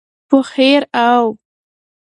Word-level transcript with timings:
په 0.29 0.37
خیر 0.51 0.81
او 1.05 1.23